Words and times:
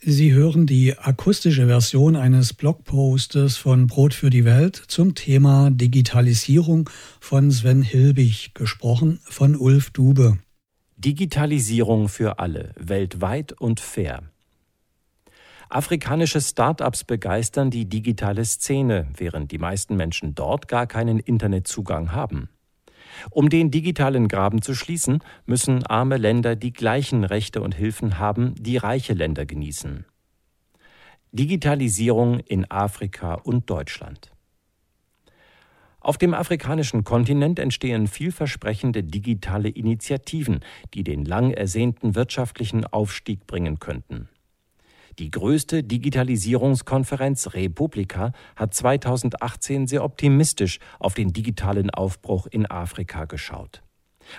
Sie 0.00 0.34
hören 0.34 0.66
die 0.66 0.96
akustische 0.98 1.68
Version 1.68 2.16
eines 2.16 2.52
Blogpostes 2.52 3.56
von 3.56 3.86
Brot 3.86 4.12
für 4.12 4.28
die 4.28 4.44
Welt 4.44 4.76
zum 4.76 5.14
Thema 5.14 5.70
Digitalisierung 5.70 6.90
von 7.18 7.50
Sven 7.50 7.80
Hilbig, 7.80 8.52
gesprochen 8.52 9.20
von 9.24 9.56
Ulf 9.56 9.90
Dube. 9.90 10.36
Digitalisierung 10.98 12.10
für 12.10 12.38
alle, 12.38 12.74
weltweit 12.76 13.52
und 13.52 13.80
fair. 13.80 14.22
Afrikanische 15.70 16.42
Start-ups 16.42 17.04
begeistern 17.04 17.70
die 17.70 17.88
digitale 17.88 18.44
Szene, 18.44 19.08
während 19.16 19.50
die 19.50 19.58
meisten 19.58 19.96
Menschen 19.96 20.34
dort 20.34 20.68
gar 20.68 20.86
keinen 20.86 21.18
Internetzugang 21.18 22.12
haben. 22.12 22.50
Um 23.30 23.48
den 23.48 23.70
digitalen 23.70 24.28
Graben 24.28 24.62
zu 24.62 24.74
schließen, 24.74 25.22
müssen 25.46 25.84
arme 25.86 26.16
Länder 26.16 26.56
die 26.56 26.72
gleichen 26.72 27.24
Rechte 27.24 27.62
und 27.62 27.74
Hilfen 27.74 28.18
haben, 28.18 28.54
die 28.56 28.76
reiche 28.76 29.14
Länder 29.14 29.46
genießen. 29.46 30.04
Digitalisierung 31.32 32.40
in 32.40 32.70
Afrika 32.70 33.34
und 33.34 33.68
Deutschland. 33.68 34.30
Auf 36.00 36.18
dem 36.18 36.34
afrikanischen 36.34 37.02
Kontinent 37.02 37.58
entstehen 37.58 38.06
vielversprechende 38.06 39.02
digitale 39.02 39.68
Initiativen, 39.68 40.60
die 40.94 41.02
den 41.02 41.24
lang 41.24 41.50
ersehnten 41.50 42.14
wirtschaftlichen 42.14 42.86
Aufstieg 42.86 43.46
bringen 43.48 43.80
könnten. 43.80 44.28
Die 45.18 45.30
größte 45.30 45.82
Digitalisierungskonferenz 45.82 47.54
Republika 47.54 48.32
hat 48.54 48.74
2018 48.74 49.86
sehr 49.86 50.04
optimistisch 50.04 50.78
auf 50.98 51.14
den 51.14 51.32
digitalen 51.32 51.88
Aufbruch 51.88 52.46
in 52.46 52.66
Afrika 52.66 53.24
geschaut. 53.24 53.82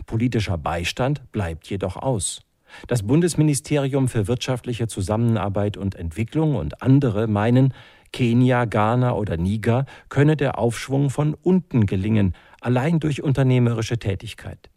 Politischer 0.05 0.59
Beistand 0.59 1.31
bleibt 1.31 1.67
jedoch 1.67 1.95
aus. 1.95 2.41
Das 2.87 3.01
Bundesministerium 3.01 4.07
für 4.07 4.27
wirtschaftliche 4.27 4.87
Zusammenarbeit 4.87 5.77
und 5.77 5.95
Entwicklung 5.95 6.55
und 6.55 6.83
andere 6.83 7.27
meinen, 7.27 7.73
Kenia, 8.13 8.65
Ghana 8.65 9.13
oder 9.13 9.37
Niger 9.37 9.85
könne 10.09 10.37
der 10.37 10.59
Aufschwung 10.59 11.09
von 11.09 11.33
unten 11.33 11.87
gelingen, 11.87 12.35
allein 12.61 12.99
durch 12.99 13.23
unternehmerische 13.23 13.97
Tätigkeit. 13.97 14.69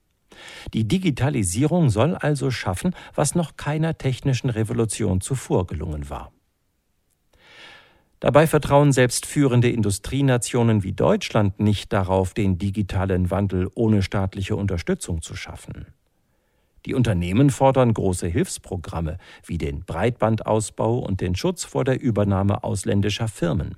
Die 0.74 0.86
Digitalisierung 0.86 1.90
soll 1.90 2.14
also 2.14 2.50
schaffen, 2.50 2.94
was 3.14 3.34
noch 3.34 3.56
keiner 3.56 3.98
technischen 3.98 4.50
Revolution 4.50 5.20
zuvor 5.20 5.66
gelungen 5.66 6.08
war. 6.10 6.32
Dabei 8.20 8.46
vertrauen 8.46 8.92
selbst 8.92 9.24
führende 9.24 9.70
Industrienationen 9.70 10.82
wie 10.82 10.92
Deutschland 10.92 11.58
nicht 11.58 11.90
darauf, 11.92 12.34
den 12.34 12.58
digitalen 12.58 13.30
Wandel 13.30 13.70
ohne 13.74 14.02
staatliche 14.02 14.56
Unterstützung 14.56 15.22
zu 15.22 15.34
schaffen. 15.34 15.86
Die 16.86 16.94
Unternehmen 16.94 17.50
fordern 17.50 17.92
große 17.92 18.26
Hilfsprogramme 18.26 19.18
wie 19.44 19.58
den 19.58 19.84
Breitbandausbau 19.84 20.98
und 20.98 21.20
den 21.20 21.34
Schutz 21.34 21.64
vor 21.64 21.84
der 21.84 22.00
Übernahme 22.00 22.62
ausländischer 22.62 23.28
Firmen. 23.28 23.76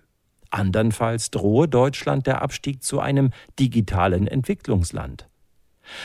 Andernfalls 0.51 1.31
drohe 1.31 1.69
Deutschland 1.69 2.27
der 2.27 2.43
Abstieg 2.43 2.83
zu 2.83 3.01
einem 3.01 3.31
digitalen 3.59 4.27
Entwicklungsland. 4.27 5.29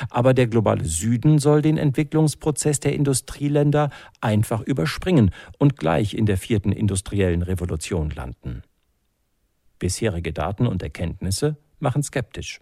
Aber 0.09 0.33
der 0.33 0.47
globale 0.47 0.85
Süden 0.85 1.39
soll 1.39 1.61
den 1.61 1.77
Entwicklungsprozess 1.77 2.79
der 2.79 2.93
Industrieländer 2.93 3.89
einfach 4.21 4.61
überspringen 4.61 5.31
und 5.57 5.77
gleich 5.77 6.13
in 6.13 6.25
der 6.25 6.37
vierten 6.37 6.71
industriellen 6.71 7.41
Revolution 7.41 8.09
landen. 8.09 8.63
Bisherige 9.79 10.33
Daten 10.33 10.67
und 10.67 10.81
Erkenntnisse 10.81 11.57
machen 11.79 12.03
skeptisch. 12.03 12.59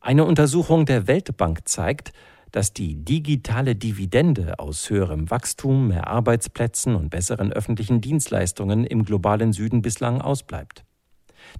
Eine 0.00 0.24
Untersuchung 0.24 0.86
der 0.86 1.06
Weltbank 1.06 1.68
zeigt, 1.68 2.12
dass 2.52 2.72
die 2.72 2.96
digitale 3.04 3.76
Dividende 3.76 4.58
aus 4.58 4.90
höherem 4.90 5.30
Wachstum, 5.30 5.88
mehr 5.88 6.08
Arbeitsplätzen 6.08 6.96
und 6.96 7.10
besseren 7.10 7.52
öffentlichen 7.52 8.00
Dienstleistungen 8.00 8.84
im 8.84 9.04
globalen 9.04 9.52
Süden 9.52 9.82
bislang 9.82 10.20
ausbleibt. 10.20 10.84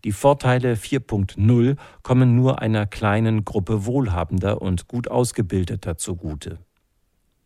Die 0.05 0.12
Vorteile 0.12 0.75
4.0 0.75 1.77
kommen 2.03 2.36
nur 2.36 2.60
einer 2.60 2.87
kleinen 2.87 3.44
Gruppe 3.44 3.87
wohlhabender 3.87 4.62
und 4.62 4.88
gut 4.88 5.09
ausgebildeter 5.09 5.97
zugute. 5.97 6.59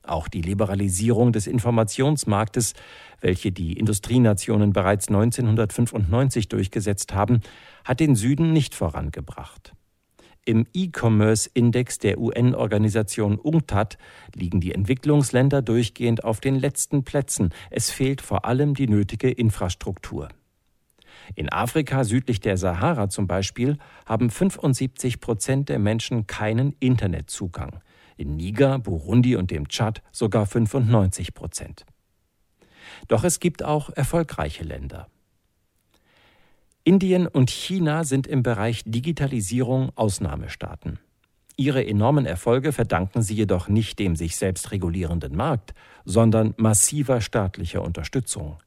Auch 0.06 0.28
die 0.28 0.42
Liberalisierung 0.42 1.32
des 1.32 1.47
Informationsmarktes, 1.47 2.75
welche 3.20 3.53
die 3.53 3.72
Industrienationen 3.72 4.72
bereits 4.72 5.08
1995 5.08 6.48
durchgesetzt 6.48 7.14
haben, 7.14 7.41
hat 7.84 8.00
den 8.00 8.14
Süden 8.14 8.53
nicht 8.53 8.75
vorangebracht. 8.75 9.72
Im 10.44 10.66
E-Commerce-Index 10.75 12.00
der 12.00 12.19
UN-Organisation 12.19 13.38
UNCTAD 13.38 13.97
liegen 14.34 14.60
die 14.60 14.75
Entwicklungsländer 14.75 15.62
durchgehend 15.62 16.22
auf 16.22 16.41
den 16.41 16.56
letzten 16.56 17.03
Plätzen. 17.03 17.48
Es 17.70 17.91
fehlt 17.91 18.20
vor 18.20 18.44
allem 18.44 18.75
die 18.75 18.88
nötige 18.88 19.31
Infrastruktur. 19.31 20.28
In 21.34 21.52
Afrika 21.52 22.04
südlich 22.04 22.40
der 22.40 22.56
Sahara 22.56 23.08
zum 23.08 23.26
Beispiel 23.26 23.78
haben 24.06 24.30
75 24.30 25.20
Prozent 25.20 25.68
der 25.68 25.78
Menschen 25.78 26.26
keinen 26.26 26.74
Internetzugang. 26.80 27.80
In 28.16 28.36
Niger, 28.36 28.78
Burundi 28.78 29.36
und 29.36 29.50
dem 29.50 29.68
Tschad 29.68 30.02
sogar 30.12 30.46
95 30.46 31.34
Prozent. 31.34 31.84
Doch 33.08 33.24
es 33.24 33.40
gibt 33.40 33.62
auch 33.62 33.90
erfolgreiche 33.90 34.64
Länder. 34.64 35.08
Indien 36.84 37.26
und 37.26 37.50
China 37.50 38.04
sind 38.04 38.26
im 38.26 38.42
Bereich 38.42 38.82
Digitalisierung 38.84 39.90
Ausnahmestaaten. 39.94 40.98
Ihre 41.56 41.86
enormen 41.86 42.26
Erfolge 42.26 42.72
verdanken 42.72 43.22
sie 43.22 43.34
jedoch 43.34 43.68
nicht 43.68 43.98
dem 43.98 44.16
sich 44.16 44.36
selbst 44.36 44.72
regulierenden 44.72 45.36
Markt, 45.36 45.72
sondern 46.04 46.52
massiver 46.56 47.20
staatlicher 47.20 47.82
Unterstützung. 47.82 48.58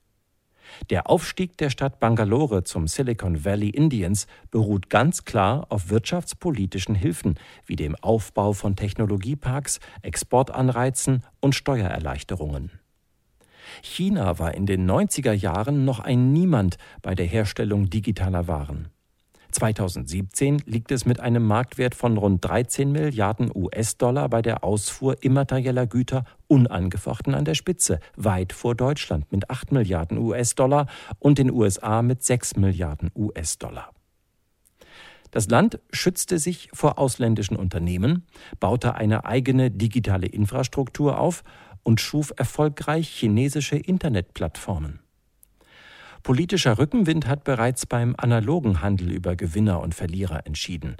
Der 0.89 1.09
Aufstieg 1.09 1.57
der 1.57 1.69
Stadt 1.69 1.99
Bangalore 1.99 2.63
zum 2.63 2.87
Silicon 2.87 3.45
Valley 3.45 3.69
Indiens 3.69 4.27
beruht 4.51 4.89
ganz 4.89 5.25
klar 5.25 5.67
auf 5.69 5.89
wirtschaftspolitischen 5.89 6.95
Hilfen 6.95 7.35
wie 7.65 7.75
dem 7.75 7.95
Aufbau 7.95 8.53
von 8.53 8.75
Technologieparks, 8.75 9.79
Exportanreizen 10.01 11.23
und 11.39 11.55
Steuererleichterungen. 11.55 12.71
China 13.81 14.39
war 14.39 14.53
in 14.53 14.65
den 14.65 14.89
90er 14.89 15.33
Jahren 15.33 15.85
noch 15.85 15.99
ein 15.99 16.31
Niemand 16.31 16.77
bei 17.01 17.15
der 17.15 17.25
Herstellung 17.25 17.89
digitaler 17.89 18.47
Waren. 18.47 18.89
2017 19.57 20.61
liegt 20.65 20.91
es 20.91 21.07
mit 21.07 21.19
einem 21.19 21.43
Marktwert 21.43 21.95
von 21.95 22.17
rund 22.17 22.45
13 22.45 22.91
Milliarden 22.91 23.51
US-Dollar 23.53 24.29
bei 24.29 24.43
der 24.43 24.63
Ausfuhr 24.63 25.23
immaterieller 25.23 25.87
Güter 25.87 26.25
unangefochten 26.45 27.33
an 27.33 27.43
der 27.43 27.55
Spitze, 27.55 27.99
weit 28.15 28.53
vor 28.53 28.75
Deutschland 28.75 29.31
mit 29.31 29.49
8 29.49 29.71
Milliarden 29.71 30.19
US-Dollar 30.19 30.85
und 31.17 31.39
den 31.39 31.51
USA 31.51 32.03
mit 32.03 32.21
6 32.21 32.57
Milliarden 32.57 33.09
US-Dollar. 33.15 33.89
Das 35.31 35.49
Land 35.49 35.79
schützte 35.91 36.37
sich 36.37 36.69
vor 36.73 36.99
ausländischen 36.99 37.57
Unternehmen, 37.57 38.27
baute 38.59 38.93
eine 38.93 39.25
eigene 39.25 39.71
digitale 39.71 40.27
Infrastruktur 40.27 41.19
auf 41.19 41.43
und 41.81 41.99
schuf 41.99 42.31
erfolgreich 42.37 43.09
chinesische 43.09 43.75
Internetplattformen. 43.75 44.99
Politischer 46.23 46.77
Rückenwind 46.77 47.27
hat 47.27 47.43
bereits 47.43 47.85
beim 47.85 48.15
analogen 48.17 48.81
Handel 48.81 49.11
über 49.11 49.35
Gewinner 49.35 49.79
und 49.81 49.95
Verlierer 49.95 50.45
entschieden. 50.45 50.97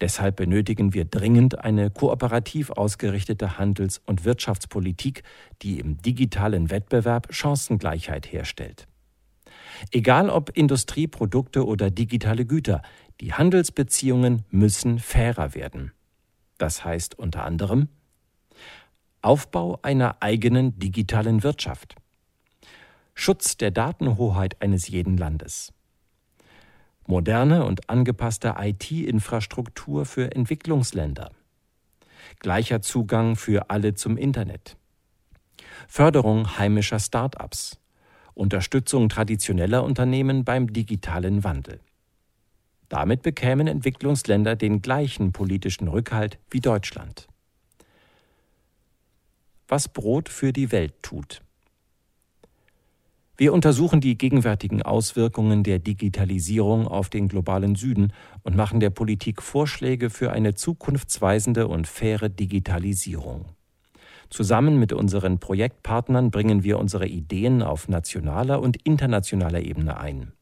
Deshalb 0.00 0.36
benötigen 0.36 0.92
wir 0.92 1.06
dringend 1.06 1.64
eine 1.64 1.90
kooperativ 1.90 2.70
ausgerichtete 2.70 3.58
Handels- 3.58 4.02
und 4.04 4.24
Wirtschaftspolitik, 4.24 5.22
die 5.62 5.80
im 5.80 5.96
digitalen 6.02 6.70
Wettbewerb 6.70 7.32
Chancengleichheit 7.32 8.30
herstellt. 8.30 8.86
Egal 9.90 10.28
ob 10.28 10.50
Industrieprodukte 10.56 11.64
oder 11.64 11.90
digitale 11.90 12.44
Güter, 12.44 12.82
die 13.20 13.32
Handelsbeziehungen 13.32 14.44
müssen 14.50 14.98
fairer 14.98 15.54
werden. 15.54 15.92
Das 16.58 16.84
heißt 16.84 17.18
unter 17.18 17.44
anderem 17.44 17.88
Aufbau 19.22 19.78
einer 19.82 20.22
eigenen 20.22 20.78
digitalen 20.78 21.42
Wirtschaft. 21.42 21.96
Schutz 23.18 23.56
der 23.56 23.70
Datenhoheit 23.70 24.60
eines 24.60 24.88
jeden 24.88 25.16
Landes. 25.16 25.72
Moderne 27.06 27.64
und 27.64 27.88
angepasste 27.88 28.56
IT-Infrastruktur 28.58 30.04
für 30.04 30.32
Entwicklungsländer. 30.32 31.32
Gleicher 32.40 32.82
Zugang 32.82 33.34
für 33.34 33.70
alle 33.70 33.94
zum 33.94 34.18
Internet. 34.18 34.76
Förderung 35.88 36.58
heimischer 36.58 37.00
Start-ups. 37.00 37.80
Unterstützung 38.34 39.08
traditioneller 39.08 39.82
Unternehmen 39.82 40.44
beim 40.44 40.72
digitalen 40.72 41.42
Wandel. 41.42 41.80
Damit 42.90 43.22
bekämen 43.22 43.66
Entwicklungsländer 43.66 44.56
den 44.56 44.82
gleichen 44.82 45.32
politischen 45.32 45.88
Rückhalt 45.88 46.38
wie 46.50 46.60
Deutschland. 46.60 47.28
Was 49.68 49.88
Brot 49.88 50.28
für 50.28 50.52
die 50.52 50.70
Welt 50.70 51.02
tut. 51.02 51.40
Wir 53.38 53.52
untersuchen 53.52 54.00
die 54.00 54.16
gegenwärtigen 54.16 54.80
Auswirkungen 54.80 55.62
der 55.62 55.78
Digitalisierung 55.78 56.88
auf 56.88 57.10
den 57.10 57.28
globalen 57.28 57.74
Süden 57.74 58.14
und 58.42 58.56
machen 58.56 58.80
der 58.80 58.88
Politik 58.88 59.42
Vorschläge 59.42 60.08
für 60.08 60.32
eine 60.32 60.54
zukunftsweisende 60.54 61.68
und 61.68 61.86
faire 61.86 62.30
Digitalisierung. 62.30 63.44
Zusammen 64.30 64.78
mit 64.78 64.94
unseren 64.94 65.38
Projektpartnern 65.38 66.30
bringen 66.30 66.64
wir 66.64 66.78
unsere 66.78 67.06
Ideen 67.06 67.62
auf 67.62 67.88
nationaler 67.88 68.60
und 68.62 68.78
internationaler 68.84 69.60
Ebene 69.60 69.98
ein. 69.98 70.32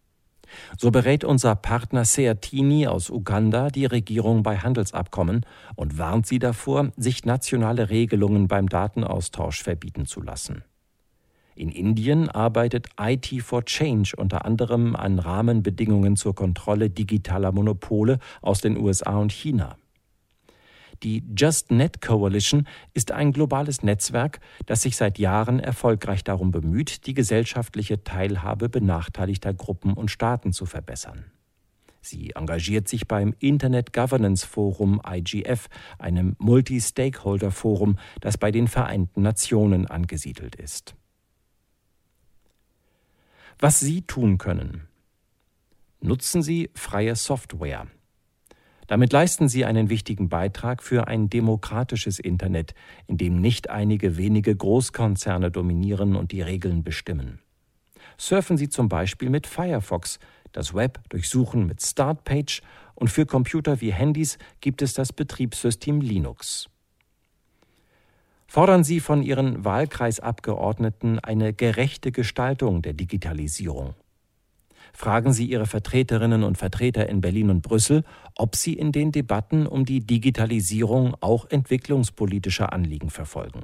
So 0.78 0.92
berät 0.92 1.24
unser 1.24 1.56
Partner 1.56 2.04
Seatini 2.04 2.86
aus 2.86 3.10
Uganda 3.10 3.70
die 3.70 3.86
Regierung 3.86 4.44
bei 4.44 4.58
Handelsabkommen 4.58 5.44
und 5.74 5.98
warnt 5.98 6.26
sie 6.26 6.38
davor, 6.38 6.92
sich 6.96 7.24
nationale 7.24 7.90
Regelungen 7.90 8.46
beim 8.46 8.68
Datenaustausch 8.68 9.64
verbieten 9.64 10.06
zu 10.06 10.22
lassen. 10.22 10.62
In 11.54 11.70
Indien 11.70 12.28
arbeitet 12.28 12.88
IT 13.00 13.42
for 13.42 13.64
Change 13.64 14.14
unter 14.16 14.44
anderem 14.44 14.96
an 14.96 15.18
Rahmenbedingungen 15.18 16.16
zur 16.16 16.34
Kontrolle 16.34 16.90
digitaler 16.90 17.52
Monopole 17.52 18.18
aus 18.42 18.60
den 18.60 18.76
USA 18.76 19.18
und 19.18 19.32
China. 19.32 19.76
Die 21.02 21.22
JustNet 21.36 22.00
Coalition 22.00 22.66
ist 22.92 23.12
ein 23.12 23.32
globales 23.32 23.82
Netzwerk, 23.82 24.40
das 24.66 24.82
sich 24.82 24.96
seit 24.96 25.18
Jahren 25.18 25.60
erfolgreich 25.60 26.24
darum 26.24 26.50
bemüht, 26.50 27.06
die 27.06 27.14
gesellschaftliche 27.14 28.02
Teilhabe 28.04 28.68
benachteiligter 28.68 29.52
Gruppen 29.52 29.92
und 29.92 30.10
Staaten 30.10 30.52
zu 30.52 30.66
verbessern. 30.66 31.26
Sie 32.00 32.32
engagiert 32.34 32.88
sich 32.88 33.08
beim 33.08 33.34
Internet 33.38 33.92
Governance 33.92 34.46
Forum 34.46 35.00
IGF, 35.06 35.68
einem 35.98 36.36
Multi-Stakeholder-Forum, 36.38 37.98
das 38.20 38.36
bei 38.36 38.50
den 38.50 38.68
Vereinten 38.68 39.22
Nationen 39.22 39.86
angesiedelt 39.86 40.54
ist. 40.54 40.94
Was 43.58 43.80
Sie 43.80 44.02
tun 44.02 44.38
können. 44.38 44.88
Nutzen 46.00 46.42
Sie 46.42 46.70
freie 46.74 47.14
Software. 47.16 47.86
Damit 48.86 49.12
leisten 49.12 49.48
Sie 49.48 49.64
einen 49.64 49.88
wichtigen 49.88 50.28
Beitrag 50.28 50.82
für 50.82 51.08
ein 51.08 51.30
demokratisches 51.30 52.18
Internet, 52.18 52.74
in 53.06 53.16
dem 53.16 53.40
nicht 53.40 53.70
einige 53.70 54.18
wenige 54.18 54.54
Großkonzerne 54.54 55.50
dominieren 55.50 56.16
und 56.16 56.32
die 56.32 56.42
Regeln 56.42 56.82
bestimmen. 56.82 57.38
Surfen 58.18 58.56
Sie 58.56 58.68
zum 58.68 58.88
Beispiel 58.88 59.30
mit 59.30 59.46
Firefox, 59.46 60.18
das 60.52 60.74
Web 60.74 61.00
durchsuchen 61.08 61.66
mit 61.66 61.82
Startpage 61.82 62.60
und 62.94 63.08
für 63.08 63.24
Computer 63.24 63.80
wie 63.80 63.92
Handys 63.92 64.38
gibt 64.60 64.82
es 64.82 64.94
das 64.94 65.12
Betriebssystem 65.12 66.00
Linux. 66.00 66.68
Fordern 68.54 68.84
Sie 68.84 69.00
von 69.00 69.24
Ihren 69.24 69.64
Wahlkreisabgeordneten 69.64 71.18
eine 71.18 71.52
gerechte 71.52 72.12
Gestaltung 72.12 72.82
der 72.82 72.92
Digitalisierung. 72.92 73.94
Fragen 74.92 75.32
Sie 75.32 75.46
Ihre 75.46 75.66
Vertreterinnen 75.66 76.44
und 76.44 76.56
Vertreter 76.56 77.08
in 77.08 77.20
Berlin 77.20 77.50
und 77.50 77.62
Brüssel, 77.62 78.04
ob 78.36 78.54
sie 78.54 78.74
in 78.74 78.92
den 78.92 79.10
Debatten 79.10 79.66
um 79.66 79.84
die 79.84 80.06
Digitalisierung 80.06 81.16
auch 81.18 81.50
entwicklungspolitische 81.50 82.70
Anliegen 82.70 83.10
verfolgen. 83.10 83.62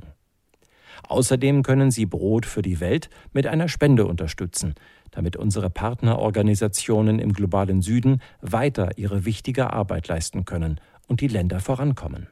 Außerdem 1.06 1.62
können 1.62 1.92
Sie 1.92 2.06
Brot 2.06 2.44
für 2.44 2.62
die 2.62 2.80
Welt 2.80 3.10
mit 3.32 3.46
einer 3.46 3.68
Spende 3.68 4.06
unterstützen, 4.06 4.74
damit 5.12 5.36
unsere 5.36 5.70
Partnerorganisationen 5.70 7.20
im 7.20 7.32
globalen 7.32 7.80
Süden 7.80 8.20
weiter 8.40 8.98
ihre 8.98 9.24
wichtige 9.24 9.72
Arbeit 9.72 10.08
leisten 10.08 10.44
können 10.44 10.80
und 11.06 11.20
die 11.20 11.28
Länder 11.28 11.60
vorankommen. 11.60 12.26